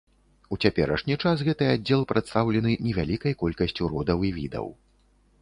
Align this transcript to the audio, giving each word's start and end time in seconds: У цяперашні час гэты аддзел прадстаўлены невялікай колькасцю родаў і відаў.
У 0.55 0.57
цяперашні 0.69 1.17
час 1.23 1.43
гэты 1.47 1.67
аддзел 1.73 2.07
прадстаўлены 2.13 2.73
невялікай 2.87 3.37
колькасцю 3.45 3.83
родаў 3.95 4.27
і 4.31 4.35
відаў. 4.41 4.67